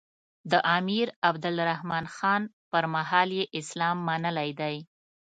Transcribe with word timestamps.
د 0.51 0.53
امیر 0.77 1.07
عبدالرحمان 1.29 2.05
خان 2.15 2.41
پر 2.71 2.83
مهال 2.93 3.29
یې 3.39 3.43
اسلام 3.59 3.97
منلی 4.07 4.49
دی. 4.59 4.77